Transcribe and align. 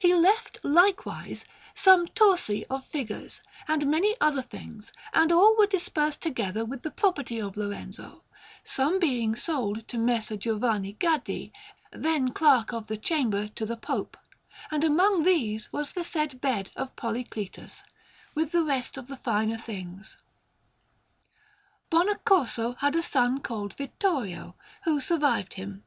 He 0.00 0.12
left, 0.16 0.58
likewise, 0.64 1.44
some 1.76 2.08
torsi 2.08 2.64
of 2.68 2.88
figures, 2.88 3.40
and 3.68 3.86
many 3.86 4.16
other 4.20 4.42
things; 4.42 4.92
and 5.12 5.30
all 5.30 5.56
were 5.56 5.68
dispersed 5.68 6.20
together 6.20 6.64
with 6.64 6.82
the 6.82 6.90
property 6.90 7.40
of 7.40 7.56
Lorenzo, 7.56 8.24
some 8.64 8.98
being 8.98 9.36
sold 9.36 9.86
to 9.86 9.96
Messer 9.96 10.36
Giovanni 10.36 10.94
Gaddi, 10.94 11.52
then 11.92 12.30
Clerk 12.32 12.72
of 12.72 12.88
the 12.88 12.96
Chamber 12.96 13.46
to 13.46 13.64
the 13.64 13.76
Pope, 13.76 14.16
and 14.72 14.82
among 14.82 15.22
these 15.22 15.72
was 15.72 15.92
the 15.92 16.02
said 16.02 16.40
bed 16.40 16.72
of 16.74 16.96
Polycletus, 16.96 17.84
with 18.34 18.50
the 18.50 18.64
rest 18.64 18.96
of 18.98 19.06
the 19.06 19.18
finer 19.18 19.56
things. 19.56 20.18
Bonaccorso 21.92 22.76
had 22.78 22.96
a 22.96 23.02
son 23.02 23.38
called 23.38 23.74
Vittorio, 23.74 24.56
who 24.82 25.00
survived 25.00 25.54
him. 25.54 25.84